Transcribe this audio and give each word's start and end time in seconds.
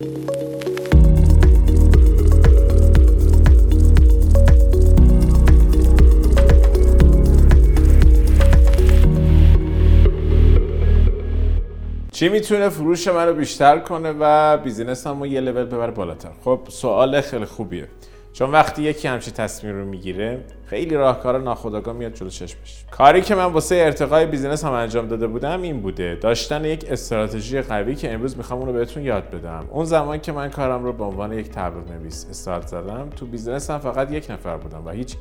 چی 0.00 0.06
می‌تونه 12.28 12.68
فروش 12.68 13.08
من 13.08 13.26
رو 13.26 13.34
بیشتر 13.34 13.78
کنه 13.78 14.14
و 14.20 14.56
business 14.56 15.06
ام 15.06 15.20
رو 15.20 15.26
یه 15.26 15.40
level 15.40 15.64
ببره 15.64 15.90
بالاتر؟ 15.90 16.30
خب 16.44 16.60
سوال 16.68 17.20
خیلی 17.20 17.44
خوبیه. 17.44 17.88
چون 18.34 18.50
وقتی 18.50 18.82
یکی 18.82 19.08
همچی 19.08 19.30
تصمیم 19.30 19.76
رو 19.76 19.84
می‌گیره 19.84 20.44
خیلی 20.66 20.94
راهکار 20.94 21.38
ناخودآگاه 21.38 21.94
میاد 21.94 22.12
جلو 22.12 22.28
چشمش. 22.28 22.84
کاری 22.90 23.22
که 23.22 23.34
من 23.34 23.44
واسه 23.44 23.76
ارتقای 23.76 24.26
business 24.26 24.64
ام 24.64 24.72
انجام 24.72 25.08
داده 25.08 25.26
بودم 25.26 25.62
این 25.62 25.80
بوده. 25.80 26.14
داشتن 26.14 26.64
یک 26.64 26.84
استراتژی 26.88 27.60
قوی 27.60 27.94
که 27.94 28.12
امروز 28.12 28.36
می‌خوام 28.36 28.58
اون 28.58 28.68
رو 28.68 28.74
بهتون 28.74 29.02
یاد 29.02 29.30
بدم. 29.30 29.64
اون 29.70 29.84
زمان 29.84 30.20
که 30.20 30.32
من 30.32 30.50
کارم 30.50 30.84
رو 30.84 30.92
به 30.92 31.04
عنوان 31.04 31.32
یک 31.32 31.50
تبلیغ 31.50 31.92
نویس 31.92 32.26
استارت 32.30 32.66
زدم 32.66 33.10
تو 33.16 33.26
business 33.26 33.70
ام 33.70 33.78
فقط 33.78 34.12
یک 34.12 34.30
نفر 34.30 34.56
بودم 34.56 34.86
و 34.86 34.90
هیچ 34.90 35.16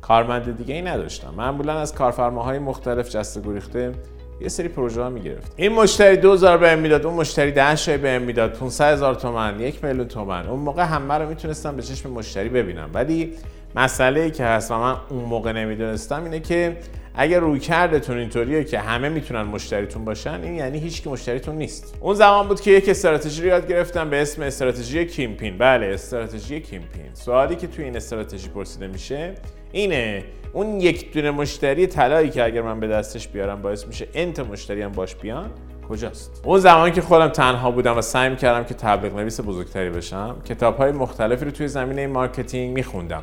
کارمند 0.00 0.56
دیگه 0.56 0.74
ای 0.74 0.82
نداشتم. 0.82 1.34
معمولا 1.36 1.78
از 1.78 1.94
کارفرماهای 1.94 2.58
مختلف 2.58 3.08
جسته 3.08 3.40
گریخته 3.40 3.92
یه 4.40 4.48
سری 4.48 4.68
پروژه 4.68 5.02
ها 5.02 5.10
می‌گرفت. 5.10 5.52
این 5.56 5.72
مشتری 5.72 6.16
2000 6.16 6.58
بهم 6.58 6.78
می‌داد 6.78 7.06
اون 7.06 7.14
مشتری 7.14 7.52
10 7.52 7.76
شای 7.76 7.96
بهم 7.96 8.22
می‌داد 8.22 8.52
500 8.52 8.92
هزار 8.92 9.14
تومن 9.14 9.60
یک 9.60 9.84
میلیون 9.84 10.08
تومن. 10.08 10.46
اون 10.46 10.60
موقع 10.60 10.82
همه 10.82 11.14
رو 11.14 11.28
می‌تونستم 11.28 11.76
به 11.76 11.82
چشم 11.82 12.10
مشتری 12.10 12.48
ببینم. 12.48 12.90
ولی 12.94 13.32
مسئله 13.74 14.20
ای 14.20 14.30
که 14.30 14.44
هست 14.44 14.70
و 14.70 14.78
من 14.78 14.96
اون 15.08 15.24
موقع 15.24 15.52
نمی‌دونستم 15.52 16.24
اینه 16.24 16.40
که 16.40 16.76
اگر 17.18 17.40
روی 17.40 17.60
کردتون 17.60 18.18
اینطوریه 18.18 18.64
که 18.64 18.78
همه 18.78 19.08
می‌تونن 19.08 19.42
مشتریتون 19.42 20.04
باشن 20.04 20.40
این 20.42 20.54
یعنی 20.54 20.78
هیچ 20.78 21.02
کی 21.02 21.10
مشتریتون 21.10 21.54
نیست. 21.54 21.94
اون 22.00 22.14
زمان 22.14 22.48
بود 22.48 22.60
که 22.60 22.70
یک 22.70 22.88
استراتژی 22.88 23.42
رو 23.42 23.48
یاد 23.48 23.68
گرفتم 23.68 24.10
به 24.10 24.22
اسم 24.22 24.42
استراتژی 24.42 25.06
کیمپین. 25.06 25.58
بله 25.58 25.86
استراتژی 25.86 26.60
کیمپین. 26.60 27.14
سوالی 27.14 27.56
که 27.56 27.66
توی 27.66 27.84
این 27.84 27.96
استراتژی 27.96 28.48
پرسیده 28.48 28.86
میشه 28.86 29.34
اینه 29.72 30.24
اون 30.52 30.80
یک 30.80 31.12
دونه 31.12 31.30
مشتری 31.30 31.86
طلایی 31.86 32.30
که 32.30 32.44
اگر 32.44 32.62
من 32.62 32.80
به 32.80 32.88
دستش 32.88 33.28
بیارم 33.28 33.62
باعث 33.62 33.86
میشه 33.86 34.08
انت 34.14 34.40
مشتری 34.40 34.82
هم 34.82 34.92
باش 34.92 35.14
بیان 35.14 35.50
کجاست؟ 35.88 36.42
اون 36.44 36.58
زمان 36.58 36.92
که 36.92 37.00
خودم 37.00 37.28
تنها 37.28 37.70
بودم 37.70 37.98
و 37.98 38.02
سعی 38.02 38.28
می‌کردم 38.30 38.64
که 38.64 38.74
تبلیغ 38.74 39.16
نویس 39.16 39.40
بزرگتری 39.40 39.90
بشم 39.90 40.36
کتاب 40.44 40.76
های 40.76 40.92
مختلفی 40.92 41.44
رو 41.44 41.50
توی 41.50 41.68
زمینه 41.68 42.06
marketing 42.06 42.74
میخوندم. 42.74 43.22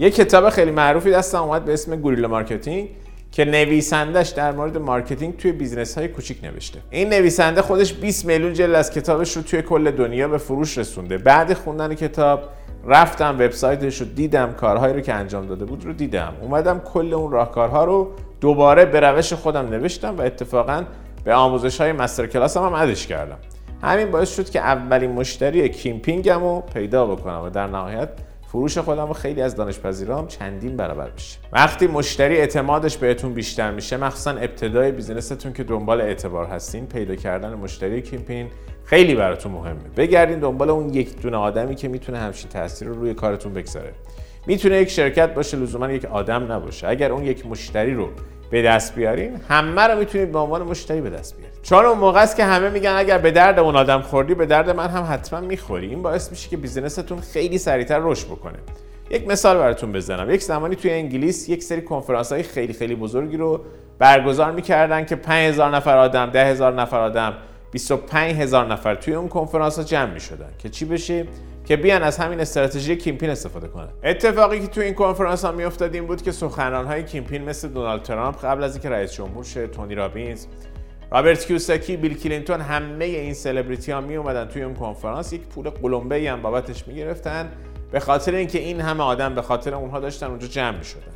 یک 0.00 0.14
کتاب 0.14 0.50
خیلی 0.50 0.70
معروفی 0.70 1.10
دستم 1.10 1.42
اومد 1.42 1.64
به 1.64 1.72
اسم 1.72 1.96
Guerrilla 1.96 2.28
Marketing 2.28 2.88
که 3.32 3.44
نویسندش 3.44 4.28
در 4.28 4.52
مورد 4.52 4.78
marketing 4.78 5.36
توی 5.36 5.52
business 5.52 5.98
های 5.98 6.08
کوچیک 6.08 6.44
نوشته. 6.44 6.78
این 6.90 7.08
نویسنده 7.08 7.62
خودش 7.62 7.92
20 7.92 8.24
میلیون 8.24 8.52
جلد 8.52 8.74
از 8.74 8.90
کتابش 8.90 9.36
رو 9.36 9.42
توی 9.42 9.62
کل 9.62 9.90
دنیا 9.90 10.28
به 10.28 10.38
فروش 10.38 10.78
رسونده. 10.78 11.18
بعد 11.18 11.52
خوندن 11.52 11.94
کتاب 11.94 12.42
رفتم 12.86 13.34
وبسایتش 13.34 14.00
رو 14.00 14.06
دیدم 14.06 14.52
کارهایی 14.52 14.94
رو 14.94 15.00
که 15.00 15.14
انجام 15.14 15.46
داده 15.46 15.64
بود 15.64 15.84
رو 15.84 15.92
دیدم. 15.92 16.32
اومدم 16.40 16.78
کل 16.78 17.14
اون 17.14 17.30
راهکارها 17.30 17.84
رو 17.84 18.12
دوباره 18.40 18.84
به 18.84 19.00
روش 19.00 19.32
خودم 19.32 19.68
نوشتم 19.68 20.18
و 20.18 20.22
اتفاقا 20.22 20.84
به 21.24 21.34
آموزش 21.34 21.80
های 21.80 21.92
مستر 21.92 22.26
کلاس 22.26 22.56
هم, 22.56 22.62
هم 22.62 22.74
ادش 22.74 23.06
کردم. 23.06 23.38
همین 23.82 24.10
باعث 24.10 24.36
شد 24.36 24.50
که 24.50 24.60
اولین 24.60 25.10
مشتری 25.10 25.68
کیمپینگم 25.68 26.40
رو 26.40 26.62
پیدا 26.74 27.06
بکنم 27.06 27.42
و 27.44 27.50
در 27.50 27.66
نهایت 27.66 28.08
فروش 28.52 28.78
خودم 28.78 29.10
و 29.10 29.12
خیلی 29.12 29.42
از 29.42 29.56
دانشپذیرام 29.56 30.26
چندین 30.26 30.76
برابر 30.76 31.10
بشه 31.10 31.38
وقتی 31.52 31.86
مشتری 31.86 32.36
اعتمادش 32.36 32.96
بهتون 32.96 33.34
بیشتر 33.34 33.70
میشه 33.70 33.96
مخصوصا 33.96 34.30
ابتدای 34.30 34.92
بیزینستون 34.92 35.52
که 35.52 35.64
دنبال 35.64 36.00
اعتبار 36.00 36.46
هستین 36.46 36.86
پیدا 36.86 37.14
کردن 37.14 37.54
مشتری 37.54 38.02
کیمپین 38.02 38.46
خیلی 38.84 39.14
براتون 39.14 39.52
مهمه. 39.52 39.88
بگردین 39.96 40.38
دنبال 40.38 40.70
اون 40.70 40.94
یک 40.94 41.22
دونه 41.22 41.36
آدمی 41.36 41.74
که 41.74 41.88
می‌تونه 41.88 42.18
همچین 42.18 42.50
تاثیر 42.50 42.88
رو 42.88 42.94
روی 42.94 43.14
کارتون 43.14 43.52
بگذاره. 43.52 43.92
می‌تونه 44.46 44.76
یک 44.76 44.90
شرکت 44.90 45.34
باشه 45.34 45.56
لزوما 45.56 45.92
یک 45.92 46.04
آدم 46.04 46.52
نباشه. 46.52 46.88
اگر 46.88 47.12
اون 47.12 47.24
یک 47.24 47.46
مشتری 47.46 47.94
رو 47.94 48.08
به 48.50 48.62
دست 48.62 48.94
بیارین 48.94 49.40
همه 49.48 49.82
رو 49.82 49.98
می‌تونید 49.98 50.32
به 50.32 50.38
عنوان 50.38 50.62
مشتری 50.62 51.00
به 51.00 51.10
دست 51.10 51.36
بیارید 51.36 51.58
چون 51.62 51.84
اون 51.84 51.98
موقع 51.98 52.22
است 52.22 52.36
که 52.36 52.44
همه 52.44 52.68
میگن 52.68 52.94
اگر 52.96 53.18
به 53.18 53.30
درد 53.30 53.58
اون 53.58 53.76
آدم 53.76 54.00
خوردی 54.00 54.34
به 54.34 54.46
درد 54.46 54.70
من 54.70 54.88
هم 54.88 55.06
حتما 55.10 55.40
می‌خوری. 55.40 55.86
این 55.86 56.02
باعث 56.02 56.30
میشه 56.30 56.48
که 56.48 56.56
بیزینستون 56.56 57.20
خیلی 57.20 57.58
سریعتر 57.58 57.98
رشد 58.02 58.26
بکنه. 58.26 58.58
یک 59.10 59.28
مثال 59.28 59.58
براتون 59.58 59.92
بزنم. 59.92 60.30
یک 60.30 60.42
زمانی 60.42 60.76
توی 60.76 60.90
انگلیس 60.90 61.48
یک 61.48 61.62
سری 61.62 61.82
کنفرانس 61.82 62.32
های 62.32 62.42
خیلی 62.42 62.72
خیلی 62.72 62.94
بزرگی 62.94 63.36
رو 63.36 63.60
برگزار 63.98 64.52
می‌کردن 64.52 65.04
که 65.04 65.16
5000 65.16 65.76
نفر 65.76 65.98
آدم 65.98 66.30
10000 66.30 66.74
نفر 66.74 67.00
آدم 67.00 67.34
25 67.72 68.36
هزار 68.36 68.66
نفر 68.66 68.94
توی 68.94 69.14
اون 69.14 69.28
کنفرانس 69.28 69.78
ها 69.78 69.84
جمع 69.84 70.12
می 70.12 70.20
شدن 70.20 70.50
که 70.58 70.68
چی 70.68 70.84
بشه؟ 70.84 71.26
که 71.64 71.76
بیان 71.76 72.02
از 72.02 72.18
همین 72.18 72.40
استراتژی 72.40 72.96
کیمپین 72.96 73.30
استفاده 73.30 73.68
کنن. 73.68 73.88
اتفاقی 74.02 74.60
که 74.60 74.66
توی 74.66 74.84
این 74.84 74.94
کنفرانس 74.94 75.44
ها 75.44 75.52
می 75.52 75.64
افتاد 75.64 75.94
این 75.94 76.06
بود 76.06 76.22
که 76.22 76.32
سخنران 76.32 76.86
های 76.86 77.04
کیمپین 77.04 77.44
مثل 77.44 77.68
دونالد 77.68 78.02
ترامپ 78.02 78.44
قبل 78.44 78.64
از 78.64 78.74
اینکه 78.74 78.90
رئیس 78.90 79.12
جمهور 79.12 79.44
شه 79.44 79.66
تونی 79.66 79.94
رابینز 79.94 80.46
رابرت 81.12 81.46
کیوساکی 81.46 81.96
بیل 81.96 82.18
کلینتون 82.18 82.60
همه 82.60 83.04
این 83.04 83.34
سلبریتی 83.34 83.92
ها 83.92 84.00
می 84.00 84.16
اومدن 84.16 84.44
توی 84.44 84.62
اون 84.62 84.74
کنفرانس. 84.74 85.32
یک 85.32 85.40
پول 85.40 85.70
قلمبه 85.70 86.14
ای 86.14 86.26
هم 86.26 86.42
بابتش 86.42 86.88
می 86.88 86.94
گرفتن 86.94 87.52
به 87.92 88.00
خاطر 88.00 88.34
اینکه 88.34 88.58
این 88.58 88.80
همه 88.80 89.04
آدم 89.04 89.34
به 89.34 89.42
خاطر 89.42 89.74
اونها 89.74 90.00
داشتن 90.00 90.26
اونجا 90.26 90.46
جمع 90.46 90.78
می 90.78 90.84
شدن 90.84 91.12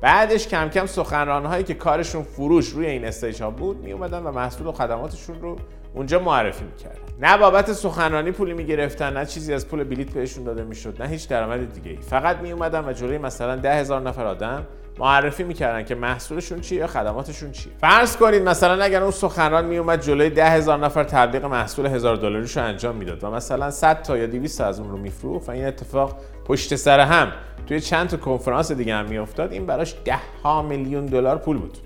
بعدش 0.00 0.48
کم 0.48 0.68
کم 0.68 0.86
سخنران 0.86 1.46
هایی 1.46 1.64
که 1.64 1.74
کارشون 1.74 2.22
فروش 2.22 2.68
روی 2.68 2.86
این 2.86 3.04
استیج 3.04 3.42
ها 3.42 3.50
بود 3.50 3.84
می 3.84 3.92
اومدن 3.92 4.22
و 4.22 4.32
محصول 4.32 4.66
و 4.66 4.72
خدماتشون 4.72 5.40
رو 5.40 5.56
اونجا 5.94 6.18
معرفی 6.18 6.64
می‌کردن 6.64 6.98
نه 7.20 7.38
بابت 7.38 7.72
سخنرانی 7.72 8.30
پولی 8.30 8.54
می‌گرفتن 8.54 9.16
نه 9.16 9.26
چیزی 9.26 9.54
از 9.54 9.68
پول 9.68 9.84
بلیت 9.84 10.10
بهشون 10.10 10.44
داده 10.44 10.64
می‌شد 10.64 11.02
نه 11.02 11.08
هیچ 11.08 11.28
درآمد 11.28 11.72
دیگه 11.72 11.90
ای 11.90 11.96
فقط 11.96 12.36
می 12.36 12.52
اومدن 12.52 12.84
و 12.88 12.92
جلوی 12.92 13.18
مثلا 13.18 13.56
ده 13.56 13.74
هزار 13.74 14.00
نفر 14.00 14.26
آدم 14.26 14.66
معرفی 14.98 15.44
می‌کردن 15.44 15.84
که 15.84 15.94
محصولشون 15.94 16.60
چیه 16.60 16.78
یا 16.78 16.86
خدماتشون 16.86 17.52
چیه. 17.52 17.72
فرض 17.80 18.16
کنید 18.16 18.42
مثلا 18.42 18.84
اگر 18.84 19.02
اون 19.02 19.10
سخنران 19.10 19.64
میومد 19.64 20.00
جلوی 20.00 20.30
ده 20.30 20.50
هزار 20.50 20.78
نفر 20.78 21.04
تبلیغ 21.04 21.44
محصول 21.44 21.86
هزار 21.86 22.16
دلاریشو 22.16 22.64
انجام 22.64 22.96
می‌داد 22.96 23.24
و 23.24 23.30
مثلا 23.30 23.70
100 23.70 24.02
تا 24.02 24.18
یا 24.18 24.26
200 24.26 24.58
تا 24.58 24.66
از 24.66 24.80
اون 24.80 24.90
رو 24.90 24.96
میفروخت 24.96 25.48
و 25.48 25.52
این 25.52 25.64
اتفاق 25.64 26.16
پشت 26.44 26.76
سر 26.76 27.00
هم 27.00 27.32
توی 27.66 27.80
چند 27.80 28.08
تا 28.08 28.16
کنفرانس 28.16 28.72
دیگه 28.72 28.94
هم 28.94 29.04
میافتاد 29.06 29.52
این 29.52 29.66
براش 29.66 29.94
ده 30.04 30.18
ها 30.44 30.62
میلیون 30.62 31.06
دلار 31.06 31.38
پول 31.38 31.58
بود. 31.58 31.78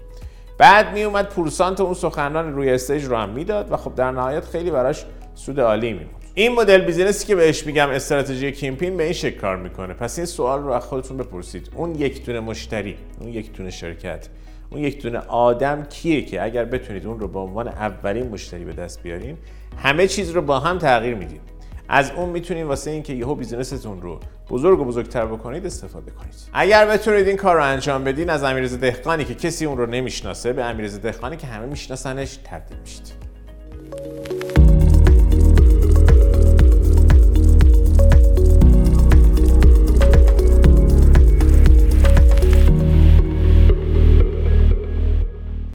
بعد 0.58 0.92
می 0.92 1.02
اومد 1.02 1.28
پورسانت 1.28 1.80
اون 1.80 1.94
سخنران 1.94 2.54
روی 2.54 2.70
stage 2.70 3.04
رو 3.04 3.16
هم 3.16 3.28
می‌داد 3.28 3.72
و 3.72 3.76
خب 3.76 3.94
در 3.94 4.10
نهایت 4.10 4.44
خیلی 4.44 4.70
براش 4.70 5.04
سود 5.34 5.60
عالی 5.60 5.92
می 5.92 6.04
بود 6.04 6.24
این 6.34 6.52
مدل 6.54 6.78
business 6.78 7.21
ی 7.21 7.26
که 7.26 7.36
بهش 7.36 7.66
میگم 7.66 7.90
استراتژی 7.90 8.52
کیمپین 8.52 8.96
به 8.96 9.04
این 9.04 9.12
شکل 9.12 9.40
کار 9.40 9.56
می‌کنه. 9.56 9.94
پس 9.94 10.18
این 10.18 10.26
سوال 10.26 10.62
رو 10.62 10.70
از 10.70 10.84
خودتون 10.84 11.16
بپرسید. 11.16 11.70
اون 11.74 11.94
یک 11.94 12.26
دونه 12.26 12.40
مشتری 12.40 12.96
اون 13.20 13.28
یک 13.28 13.52
دونه 13.52 13.70
شرکت 13.70 14.28
اون 14.70 14.80
یک 14.80 15.02
دونه 15.02 15.18
آدم 15.18 15.84
کیه 15.84 16.22
که 16.22 16.42
اگر 16.42 16.64
بتونید 16.64 17.06
اون 17.06 17.20
رو 17.20 17.28
به 17.28 17.38
عنوان 17.38 17.68
اولین 17.68 18.28
مشتری 18.28 18.64
به 18.64 18.72
دست 18.72 19.02
بیارین 19.02 19.36
همه 19.78 20.06
چیز 20.06 20.30
رو 20.30 20.42
با 20.42 20.60
هم 20.60 20.78
تغییر 20.78 21.14
میدین. 21.14 21.40
از 21.88 22.10
اون 22.10 22.28
می‌تونید 22.28 22.66
واسه 22.66 22.90
اینکه 22.90 23.12
یهو 23.12 23.34
بیزینستون 23.34 24.02
رو 24.02 24.20
بزرگ 24.50 24.80
و 24.80 24.84
بزرگتر 24.84 25.26
بکنید 25.26 25.66
استفاده 25.66 26.10
کنید. 26.10 26.34
اگر 26.52 26.86
بتونید 26.86 27.28
این 27.28 27.36
کار 27.36 27.56
رو 27.56 27.64
انجام 27.64 28.04
بدین 28.04 28.30
از 28.30 28.42
امیرزاده 28.42 28.90
دهقانی 28.90 29.24
که 29.24 29.34
کسی 29.34 29.66
اون 29.66 29.78
رو 29.78 29.86
نمی‌شناسه 29.86 30.52
به 30.52 30.64
امیرزاده 30.64 31.10
دهقانی 31.10 31.36
که 31.36 31.46
همه 31.46 31.66
میشناسنش 31.66 32.38
تبدیل 32.44 32.78
میشید. 32.78 33.12